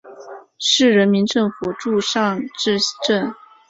[0.57, 3.35] 市人民政府驻尚志镇。